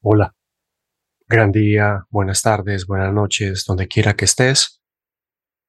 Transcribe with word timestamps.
Hola, 0.00 0.32
gran 1.26 1.50
día, 1.50 2.04
buenas 2.08 2.42
tardes, 2.42 2.86
buenas 2.86 3.12
noches, 3.12 3.64
donde 3.66 3.88
quiera 3.88 4.14
que 4.14 4.26
estés. 4.26 4.80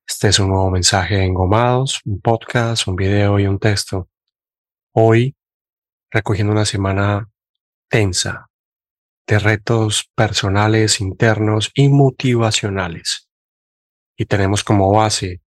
Este 0.08 0.28
es 0.28 0.38
un 0.38 0.50
nuevo 0.50 0.70
mensaje 0.70 1.24
en 1.24 1.34
Gomados, 1.34 2.00
un 2.06 2.22
podcast, 2.22 2.88
un 2.88 2.96
video 2.96 3.40
y 3.40 3.48
un 3.48 3.58
texto. 3.58 4.08
Hoy, 4.94 5.36
recogiendo 6.12 6.54
una 6.54 6.66
semana 6.66 7.28
tensa 7.90 8.52
de 9.26 9.40
retos 9.40 10.12
personales, 10.14 11.02
internos 11.02 11.72
y 11.74 11.90
motivacionales. 11.90 13.28
Y 14.16 14.26
tenemos 14.26 14.64
como 14.64 14.92
base 14.92 15.42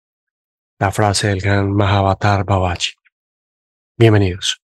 la 0.79 0.93
frase 0.93 1.27
del 1.27 1.41
gran 1.41 1.69
Mahavatar 1.73 2.45
Babaji. 2.45 2.93
Bienvenidos. 3.97 4.61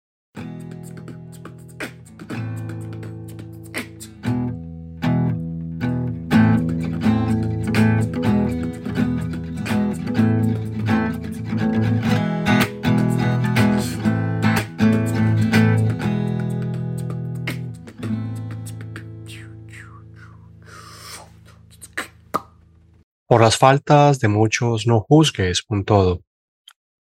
Por 23.27 23.41
las 23.41 23.57
faltas 23.57 24.21
de 24.21 24.29
muchos 24.29 24.87
no 24.87 25.01
juzgues 25.01 25.64
un 25.69 25.85
todo. 25.85 26.21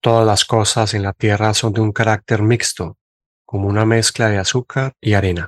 Todas 0.02 0.26
las 0.26 0.44
cosas 0.44 0.94
en 0.94 1.04
la 1.04 1.14
tierra 1.14 1.54
son 1.54 1.72
de 1.72 1.82
un 1.82 1.94
carácter 1.94 2.42
mixto, 2.42 2.98
como 3.46 3.68
una 3.68 3.86
mezcla 3.86 4.28
de 4.28 4.38
azúcar 4.38 4.94
y 5.00 5.14
arena. 5.14 5.48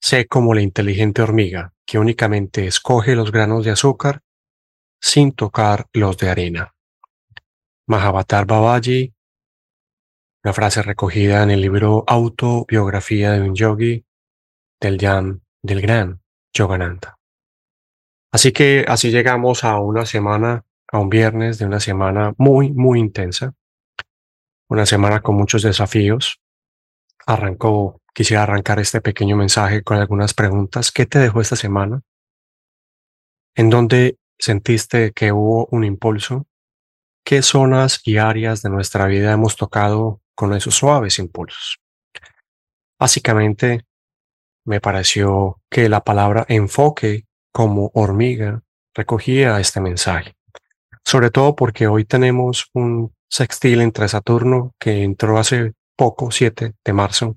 Sé 0.00 0.26
como 0.26 0.52
la 0.52 0.62
inteligente 0.62 1.22
hormiga 1.22 1.72
que 1.86 1.98
únicamente 1.98 2.66
escoge 2.66 3.14
los 3.14 3.30
granos 3.30 3.64
de 3.64 3.70
azúcar 3.70 4.22
sin 5.00 5.32
tocar 5.32 5.86
los 5.92 6.18
de 6.18 6.30
arena. 6.30 6.74
Mahavatar 7.86 8.46
Babaji, 8.46 9.14
una 10.44 10.52
frase 10.52 10.82
recogida 10.82 11.44
en 11.44 11.52
el 11.52 11.60
libro 11.60 12.02
Autobiografía 12.08 13.32
de 13.32 13.42
un 13.42 13.54
yogi 13.54 14.04
del 14.80 14.98
Yan 14.98 15.42
del 15.62 15.80
gran 15.80 16.20
Yogananda. 16.52 17.21
Así 18.32 18.52
que 18.52 18.86
así 18.88 19.10
llegamos 19.10 19.62
a 19.62 19.78
una 19.78 20.06
semana, 20.06 20.64
a 20.90 20.98
un 20.98 21.10
viernes 21.10 21.58
de 21.58 21.66
una 21.66 21.80
semana 21.80 22.32
muy, 22.38 22.72
muy 22.72 22.98
intensa. 22.98 23.52
Una 24.68 24.86
semana 24.86 25.20
con 25.20 25.36
muchos 25.36 25.62
desafíos. 25.62 26.40
Arrancó, 27.26 28.00
quisiera 28.14 28.44
arrancar 28.44 28.80
este 28.80 29.02
pequeño 29.02 29.36
mensaje 29.36 29.82
con 29.82 29.98
algunas 29.98 30.32
preguntas. 30.32 30.90
¿Qué 30.90 31.04
te 31.04 31.18
dejó 31.18 31.42
esta 31.42 31.56
semana? 31.56 32.00
¿En 33.54 33.68
dónde 33.68 34.16
sentiste 34.38 35.12
que 35.12 35.30
hubo 35.30 35.66
un 35.66 35.84
impulso? 35.84 36.46
¿Qué 37.24 37.42
zonas 37.42 38.00
y 38.02 38.16
áreas 38.16 38.62
de 38.62 38.70
nuestra 38.70 39.06
vida 39.06 39.30
hemos 39.30 39.56
tocado 39.56 40.22
con 40.34 40.54
esos 40.54 40.74
suaves 40.74 41.18
impulsos? 41.18 41.80
Básicamente, 42.98 43.84
me 44.64 44.80
pareció 44.80 45.60
que 45.70 45.90
la 45.90 46.02
palabra 46.02 46.46
enfoque 46.48 47.26
como 47.52 47.90
hormiga 47.94 48.62
recogía 48.94 49.60
este 49.60 49.80
mensaje. 49.80 50.34
Sobre 51.04 51.30
todo 51.30 51.54
porque 51.54 51.86
hoy 51.86 52.04
tenemos 52.04 52.68
un 52.74 53.14
sextil 53.28 53.80
entre 53.80 54.08
Saturno 54.08 54.74
que 54.78 55.02
entró 55.02 55.38
hace 55.38 55.72
poco, 55.96 56.30
7 56.30 56.74
de 56.84 56.92
marzo, 56.92 57.36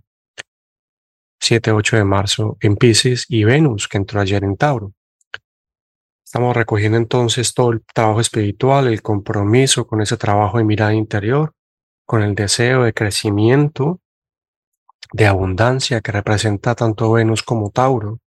7-8 1.42 1.98
de 1.98 2.04
marzo 2.04 2.58
en 2.60 2.76
Pisces 2.76 3.26
y 3.30 3.44
Venus 3.44 3.88
que 3.88 3.98
entró 3.98 4.20
ayer 4.22 4.44
en 4.44 4.58
Tauro. 4.58 4.94
Estamos 6.26 6.56
recogiendo 6.56 6.98
entonces 6.98 7.54
todo 7.54 7.72
el 7.72 7.84
trabajo 7.94 8.20
espiritual, 8.20 8.88
el 8.88 9.02
compromiso 9.02 9.88
con 9.88 10.02
ese 10.02 10.18
trabajo 10.18 10.58
de 10.58 10.64
mirada 10.64 10.94
interior, 10.94 11.54
con 12.06 12.24
el 12.24 12.36
deseo 12.36 12.84
de 12.84 12.94
crecimiento, 12.94 14.02
de 15.14 15.28
abundancia 15.28 16.02
que 16.02 16.12
representa 16.12 16.76
tanto 16.76 17.12
Venus 17.12 17.44
como 17.44 17.70
Tauro, 17.70 18.20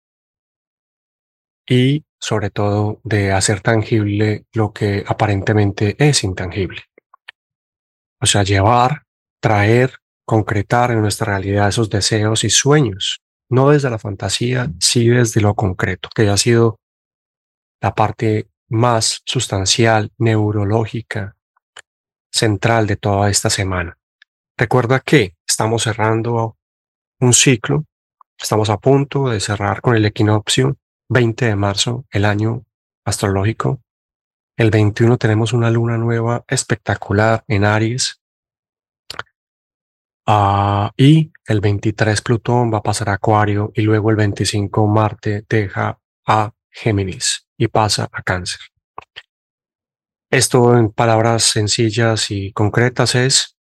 y 1.69 2.05
sobre 2.19 2.51
todo 2.51 3.01
de 3.05 3.33
hacer 3.33 3.61
tangible 3.61 4.47
lo 4.53 4.73
que 4.73 5.05
aparentemente 5.06 5.97
es 5.99 6.25
intangible. 6.25 6.83
O 8.21 8.27
sea, 8.27 8.43
llevar, 8.43 9.05
traer, 9.41 9.95
concretar 10.25 10.91
en 10.91 11.01
nuestra 11.01 11.33
realidad 11.33 11.69
esos 11.69 11.91
deseos 11.91 12.45
y 12.45 12.51
sueños, 12.51 13.21
no 13.51 13.71
desde 13.71 13.91
la 13.91 13.99
fantasía, 13.99 14.71
sí 14.81 15.09
desde 15.09 15.41
lo 15.41 15.55
concreto, 15.55 16.09
que 16.15 16.28
ha 16.28 16.37
sido 16.37 16.81
la 17.81 17.95
parte 17.95 18.49
más 18.69 19.23
sustancial, 19.25 20.11
neurológica, 20.19 21.37
central 22.31 22.87
de 22.87 22.97
toda 22.97 23.31
esta 23.31 23.49
semana. 23.49 23.97
Recuerda 24.57 25.01
que 25.01 25.37
estamos 25.47 25.84
cerrando 25.84 26.57
un 27.21 27.33
ciclo, 27.33 27.84
estamos 28.37 28.69
a 28.71 28.78
punto 28.78 29.28
de 29.28 29.41
cerrar 29.41 29.81
con 29.81 29.97
el 29.97 30.05
equinoccio 30.05 30.77
20 31.09 31.47
de 31.47 31.57
marzo, 31.57 32.07
el 32.11 32.25
año 32.25 32.65
astrológico. 33.05 33.83
El 34.57 34.71
21 34.71 35.17
tenemos 35.17 35.53
una 35.53 35.71
luna 35.71 35.97
nueva 35.97 36.45
espectacular 36.49 37.45
en 37.49 37.65
Aries. 37.65 38.21
Ah, 40.27 40.93
y 40.97 41.33
el 41.47 41.61
23 41.61 42.21
Plutón 42.21 42.73
va 42.73 42.79
a 42.79 42.83
pasar 42.83 43.09
a 43.09 43.15
Acuario 43.15 43.73
y 43.75 43.83
luego 43.83 44.11
el 44.11 44.17
25 44.17 44.87
Marte 44.87 45.47
deja 45.49 45.99
a 46.27 46.53
Géminis 46.71 47.47
y 47.57 47.69
pasa 47.69 48.09
a 48.13 48.23
Cáncer. 48.23 48.61
Esto 50.31 50.77
en 50.77 50.91
palabras 50.91 51.45
sencillas 51.45 52.31
y 52.31 52.53
concretas 52.53 53.15
es 53.15 53.57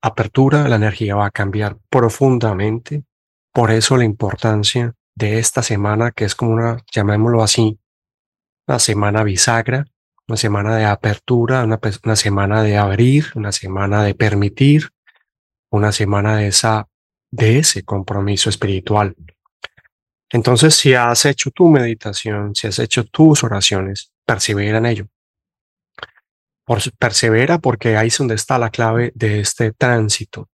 apertura, 0.00 0.68
la 0.68 0.76
energía 0.76 1.16
va 1.16 1.26
a 1.26 1.32
cambiar 1.32 1.78
profundamente. 1.88 3.02
Por 3.52 3.72
eso 3.72 3.96
la 3.96 4.04
importancia 4.04 4.94
de 5.14 5.38
esta 5.38 5.62
semana, 5.62 6.10
que 6.10 6.24
es 6.24 6.34
como 6.34 6.52
una, 6.52 6.78
llamémoslo 6.92 7.42
así, 7.42 7.78
una 8.66 8.78
semana 8.78 9.22
bisagra, 9.22 9.84
una 10.26 10.36
semana 10.36 10.76
de 10.76 10.84
apertura, 10.84 11.64
una, 11.64 11.78
una 12.04 12.16
semana 12.16 12.62
de 12.62 12.76
abrir, 12.76 13.26
una 13.34 13.52
semana 13.52 14.02
de 14.02 14.14
permitir, 14.14 14.90
una 15.70 15.92
semana 15.92 16.36
de 16.36 16.48
esa, 16.48 16.88
de 17.30 17.58
ese 17.58 17.84
compromiso 17.84 18.48
espiritual. 18.48 19.14
Entonces, 20.30 20.74
si 20.74 20.94
has 20.94 21.26
hecho 21.26 21.50
tu 21.50 21.68
meditación, 21.68 22.54
si 22.54 22.66
has 22.66 22.78
hecho 22.78 23.04
tus 23.04 23.44
oraciones, 23.44 24.12
persevera 24.24 24.78
en 24.78 24.86
ello. 24.86 25.06
Por, 26.64 26.80
persevera 26.98 27.58
porque 27.58 27.96
ahí 27.96 28.08
es 28.08 28.18
donde 28.18 28.34
está 28.34 28.58
la 28.58 28.70
clave 28.70 29.12
de 29.14 29.40
este 29.40 29.72
tránsito, 29.72 30.48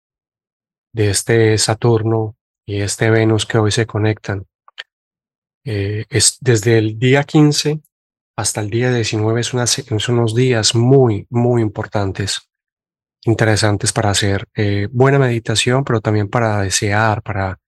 de 0.92 1.10
este 1.10 1.58
Saturno 1.58 2.35
y 2.66 2.80
este 2.80 3.10
Venus 3.10 3.46
que 3.46 3.58
hoy 3.58 3.70
se 3.70 3.86
conectan. 3.86 4.44
Eh, 5.64 6.04
es 6.10 6.38
desde 6.40 6.78
el 6.78 6.98
día 6.98 7.24
15 7.24 7.80
hasta 8.36 8.60
el 8.60 8.68
día 8.68 8.92
19 8.92 9.40
es 9.40 9.46
son 9.46 10.18
unos 10.18 10.34
días 10.34 10.74
muy, 10.74 11.26
muy 11.30 11.62
importantes, 11.62 12.50
interesantes 13.24 13.92
para 13.92 14.10
hacer 14.10 14.46
eh, 14.54 14.88
buena 14.92 15.18
meditación, 15.18 15.84
pero 15.84 16.02
también 16.02 16.28
para 16.28 16.60
desear, 16.60 17.22
para, 17.22 17.58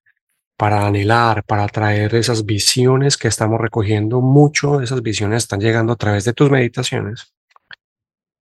para 0.58 0.86
anhelar, 0.86 1.42
para 1.44 1.66
traer 1.68 2.14
esas 2.14 2.44
visiones 2.44 3.16
que 3.16 3.28
estamos 3.28 3.58
recogiendo. 3.58 4.20
Mucho 4.20 4.78
de 4.78 4.84
esas 4.84 5.00
visiones 5.00 5.44
están 5.44 5.60
llegando 5.60 5.94
a 5.94 5.96
través 5.96 6.24
de 6.24 6.34
tus 6.34 6.50
meditaciones 6.50 7.32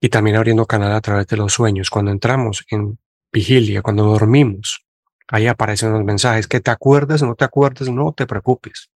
y 0.01 0.09
también 0.09 0.35
abriendo 0.35 0.65
canal 0.65 0.91
a 0.91 1.01
través 1.01 1.27
de 1.27 1.37
los 1.37 1.53
sueños. 1.53 1.89
Cuando 1.89 2.11
entramos 2.11 2.65
en 2.69 2.99
vigilia, 3.31 3.81
cuando 3.81 4.03
dormimos, 4.03 4.86
Ahí 5.29 5.47
aparecen 5.47 5.93
los 5.93 6.03
mensajes. 6.03 6.47
Que 6.47 6.59
te 6.59 6.71
acuerdes 6.71 7.21
o 7.21 7.27
no 7.27 7.35
te 7.35 7.45
acuerdes, 7.45 7.89
no 7.89 8.13
te 8.13 8.25
preocupes. 8.27 8.89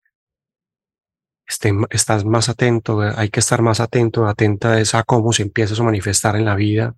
estás 1.91 2.25
más 2.25 2.49
atento, 2.49 3.03
eh, 3.05 3.13
hay 3.17 3.31
que 3.31 3.41
estar 3.41 3.63
más 3.63 3.81
atento, 3.81 4.27
atenta 4.27 4.73
a 4.73 4.81
esa 4.81 5.03
cómo 5.03 5.33
se 5.33 5.43
empieza 5.43 5.75
a 5.81 5.85
manifestar 5.85 6.37
en 6.37 6.45
la 6.45 6.55
vida. 6.55 6.95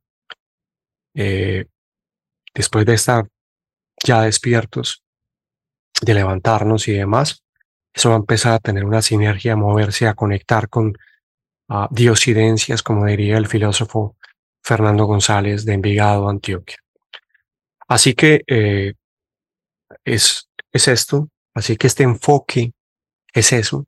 Eh, 1.14 1.66
después 2.54 2.86
de 2.86 2.94
estar 2.94 3.28
ya 4.04 4.22
despiertos, 4.22 5.04
de 6.02 6.14
levantarnos 6.14 6.88
y 6.88 6.92
demás, 6.94 7.44
eso 7.92 8.10
va 8.10 8.16
a 8.16 8.18
empezar 8.18 8.54
a 8.54 8.58
tener 8.58 8.84
una 8.84 9.02
sinergia, 9.02 9.54
a 9.54 9.56
moverse, 9.56 10.06
a 10.06 10.14
conectar 10.14 10.68
con 10.68 10.96
uh, 11.68 11.86
diosidencias, 11.90 12.82
como 12.82 13.06
diría 13.06 13.36
el 13.36 13.46
filósofo 13.46 14.16
Fernando 14.62 15.04
González 15.04 15.64
de 15.64 15.74
Envigado, 15.74 16.28
Antioquia. 16.28 16.78
Así 17.88 18.14
que 18.14 18.44
eh, 18.46 18.94
es, 20.14 20.48
es 20.72 20.88
esto. 20.88 21.28
Así 21.54 21.76
que 21.76 21.86
este 21.86 22.04
enfoque 22.04 22.72
es 23.32 23.52
eso, 23.52 23.86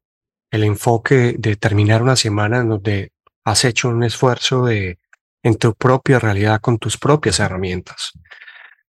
el 0.50 0.64
enfoque 0.64 1.34
de 1.38 1.56
terminar 1.56 2.02
una 2.02 2.16
semana 2.16 2.60
en 2.60 2.68
donde 2.68 3.12
has 3.44 3.64
hecho 3.64 3.88
un 3.88 4.04
esfuerzo 4.04 4.66
de 4.66 4.98
en 5.42 5.56
tu 5.56 5.74
propia 5.74 6.18
realidad 6.18 6.60
con 6.60 6.78
tus 6.78 6.96
propias 6.98 7.40
herramientas. 7.40 8.12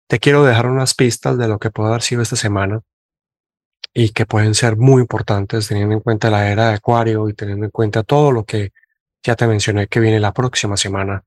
Te 0.07 0.19
quiero 0.19 0.43
dejar 0.43 0.67
unas 0.67 0.93
pistas 0.93 1.37
de 1.37 1.47
lo 1.47 1.57
que 1.59 1.71
puede 1.71 1.89
haber 1.89 2.03
sido 2.03 2.21
esta 2.21 2.35
semana. 2.35 2.81
y 3.95 4.09
que 4.09 4.25
pueden 4.25 4.55
ser 4.55 4.75
muy 4.75 5.01
importantes 5.01 5.67
teniendo 5.67 5.93
en 5.93 6.01
cuenta 6.01 6.31
la 6.31 6.49
era 6.51 6.69
de 6.69 6.75
Acuario 6.75 7.29
y 7.29 7.33
teniendo 7.33 7.65
en 7.65 7.71
cuenta 7.71 8.01
todo 8.01 8.31
lo 8.31 8.43
que 8.43 8.71
ya 9.23 9.35
te 9.35 9.45
mencioné 9.47 9.87
que 9.87 9.99
viene 9.99 10.19
la 10.19 10.33
próxima 10.33 10.77
semana. 10.77 11.23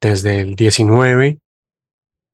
Desde 0.00 0.40
el 0.40 0.56
19, 0.56 1.38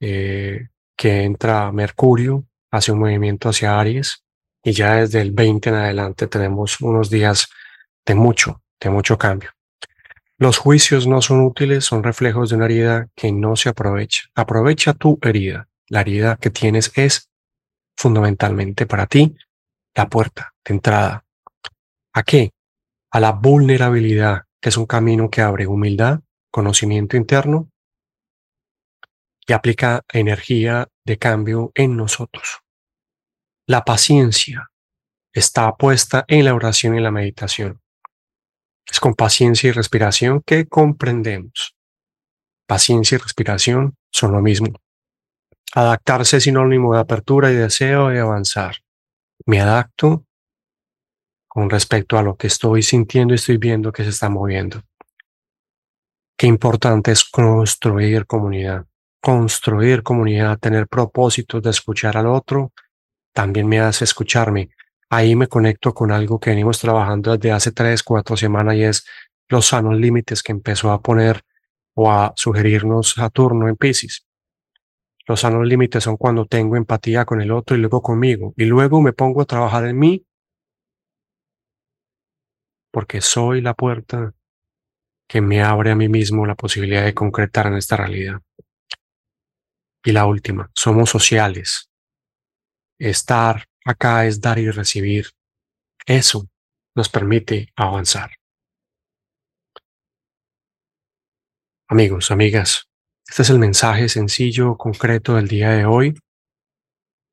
eh, 0.00 0.68
que 0.96 1.22
entra 1.24 1.72
Mercurio, 1.72 2.47
hace 2.70 2.92
un 2.92 3.00
movimiento 3.00 3.48
hacia 3.48 3.78
Aries 3.78 4.24
y 4.62 4.72
ya 4.72 4.96
desde 4.96 5.20
el 5.20 5.32
20 5.32 5.68
en 5.70 5.74
adelante 5.74 6.26
tenemos 6.26 6.80
unos 6.80 7.10
días 7.10 7.48
de 8.04 8.14
mucho, 8.14 8.62
de 8.80 8.90
mucho 8.90 9.18
cambio. 9.18 9.50
Los 10.38 10.58
juicios 10.58 11.06
no 11.06 11.20
son 11.20 11.40
útiles, 11.40 11.84
son 11.84 12.02
reflejos 12.02 12.50
de 12.50 12.56
una 12.56 12.66
herida 12.66 13.08
que 13.16 13.32
no 13.32 13.56
se 13.56 13.70
aprovecha. 13.70 14.28
Aprovecha 14.34 14.94
tu 14.94 15.18
herida. 15.22 15.68
La 15.88 16.02
herida 16.02 16.36
que 16.36 16.50
tienes 16.50 16.92
es 16.94 17.30
fundamentalmente 17.96 18.86
para 18.86 19.06
ti 19.06 19.36
la 19.96 20.08
puerta 20.08 20.54
de 20.64 20.74
entrada. 20.74 21.24
¿A 22.12 22.22
qué? 22.22 22.52
A 23.10 23.18
la 23.18 23.32
vulnerabilidad, 23.32 24.44
que 24.60 24.68
es 24.68 24.76
un 24.76 24.86
camino 24.86 25.28
que 25.28 25.42
abre 25.42 25.66
humildad, 25.66 26.20
conocimiento 26.52 27.16
interno 27.16 27.68
y 29.48 29.54
aplica 29.54 30.04
energía 30.12 30.88
de 31.04 31.18
cambio 31.18 31.72
en 31.74 31.96
nosotros. 31.96 32.60
La 33.66 33.82
paciencia 33.82 34.70
está 35.32 35.74
puesta 35.74 36.24
en 36.28 36.44
la 36.44 36.54
oración 36.54 36.96
y 36.96 37.00
la 37.00 37.10
meditación. 37.10 37.80
Es 38.86 39.00
con 39.00 39.14
paciencia 39.14 39.68
y 39.68 39.72
respiración 39.72 40.42
que 40.42 40.66
comprendemos. 40.66 41.74
Paciencia 42.66 43.16
y 43.16 43.18
respiración 43.18 43.96
son 44.12 44.32
lo 44.32 44.42
mismo. 44.42 44.68
Adaptarse 45.74 46.36
es 46.36 46.44
sinónimo 46.44 46.94
de 46.94 47.00
apertura 47.00 47.50
y 47.50 47.54
deseo 47.54 48.08
de 48.08 48.20
avanzar. 48.20 48.76
Me 49.46 49.60
adapto 49.60 50.26
con 51.46 51.70
respecto 51.70 52.18
a 52.18 52.22
lo 52.22 52.36
que 52.36 52.48
estoy 52.48 52.82
sintiendo 52.82 53.32
y 53.32 53.36
estoy 53.36 53.56
viendo 53.56 53.92
que 53.92 54.04
se 54.04 54.10
está 54.10 54.28
moviendo. 54.28 54.82
Qué 56.36 56.46
importante 56.46 57.12
es 57.12 57.24
construir 57.24 58.26
comunidad. 58.26 58.86
Construir 59.20 60.02
comunidad, 60.02 60.58
tener 60.58 60.86
propósitos 60.86 61.62
de 61.62 61.70
escuchar 61.70 62.16
al 62.16 62.26
otro, 62.26 62.72
también 63.32 63.68
me 63.68 63.80
hace 63.80 64.04
escucharme. 64.04 64.70
Ahí 65.10 65.34
me 65.36 65.48
conecto 65.48 65.94
con 65.94 66.12
algo 66.12 66.38
que 66.38 66.50
venimos 66.50 66.78
trabajando 66.80 67.36
desde 67.36 67.52
hace 67.52 67.72
tres, 67.72 68.02
cuatro 68.02 68.36
semanas 68.36 68.74
y 68.74 68.84
es 68.84 69.06
los 69.48 69.66
sanos 69.66 69.96
límites 69.96 70.42
que 70.42 70.52
empezó 70.52 70.90
a 70.92 71.00
poner 71.00 71.42
o 71.94 72.10
a 72.10 72.32
sugerirnos 72.36 73.14
Saturno 73.14 73.68
en 73.68 73.76
Pisces. 73.76 74.26
Los 75.26 75.40
sanos 75.40 75.66
límites 75.66 76.04
son 76.04 76.16
cuando 76.16 76.46
tengo 76.46 76.76
empatía 76.76 77.24
con 77.24 77.40
el 77.40 77.50
otro 77.50 77.76
y 77.76 77.80
luego 77.80 78.00
conmigo. 78.00 78.54
Y 78.56 78.64
luego 78.64 79.00
me 79.02 79.12
pongo 79.12 79.42
a 79.42 79.46
trabajar 79.46 79.86
en 79.86 79.98
mí 79.98 80.24
porque 82.90 83.20
soy 83.20 83.60
la 83.60 83.74
puerta 83.74 84.34
que 85.28 85.40
me 85.40 85.62
abre 85.62 85.90
a 85.90 85.94
mí 85.94 86.08
mismo 86.08 86.46
la 86.46 86.54
posibilidad 86.54 87.04
de 87.04 87.14
concretar 87.14 87.66
en 87.66 87.74
esta 87.74 87.96
realidad. 87.96 88.40
Y 90.04 90.12
la 90.12 90.26
última, 90.26 90.70
somos 90.74 91.10
sociales. 91.10 91.90
Estar 92.98 93.66
acá 93.84 94.26
es 94.26 94.40
dar 94.40 94.58
y 94.58 94.70
recibir. 94.70 95.30
Eso 96.06 96.48
nos 96.94 97.08
permite 97.08 97.72
avanzar. 97.76 98.30
Amigos, 101.88 102.30
amigas, 102.30 102.88
este 103.26 103.42
es 103.42 103.50
el 103.50 103.58
mensaje 103.58 104.08
sencillo, 104.08 104.76
concreto 104.76 105.34
del 105.34 105.48
día 105.48 105.70
de 105.70 105.86
hoy. 105.86 106.18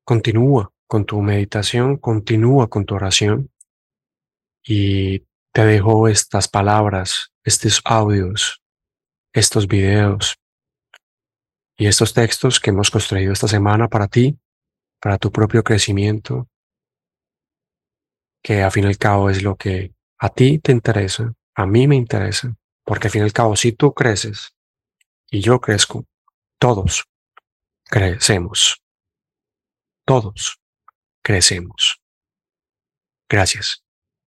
Continúa 0.04 0.72
con 0.86 1.04
tu 1.04 1.20
meditación, 1.20 1.96
continúa 1.96 2.68
con 2.68 2.84
tu 2.84 2.94
oración 2.94 3.50
y 4.62 5.20
te 5.52 5.64
dejo 5.64 6.08
estas 6.08 6.48
palabras, 6.48 7.32
estos 7.44 7.80
audios, 7.84 8.62
estos 9.32 9.66
videos 9.66 10.38
y 11.76 11.86
estos 11.86 12.14
textos 12.14 12.58
que 12.58 12.70
hemos 12.70 12.90
construido 12.90 13.32
esta 13.32 13.48
semana 13.48 13.88
para 13.88 14.08
ti, 14.08 14.38
para 15.00 15.18
tu 15.18 15.30
propio 15.30 15.62
crecimiento, 15.62 16.48
que 18.42 18.62
a 18.62 18.70
fin 18.70 18.84
y 18.84 18.86
al 18.88 18.98
cabo 18.98 19.28
es 19.28 19.42
lo 19.42 19.56
que 19.56 19.92
a 20.18 20.28
ti 20.30 20.58
te 20.58 20.72
interesa, 20.72 21.34
a 21.54 21.66
mí 21.66 21.86
me 21.86 21.96
interesa, 21.96 22.56
porque 22.84 23.08
al 23.08 23.12
fin 23.12 23.22
al 23.22 23.32
cabo 23.32 23.56
si 23.56 23.72
tú 23.72 23.92
creces 23.92 24.54
y 25.30 25.40
yo 25.40 25.60
crezco, 25.60 26.06
todos 26.58 27.04
crecemos, 27.84 28.82
todos 30.04 30.58
crecemos. 31.22 32.00
Gracias. 33.28 33.85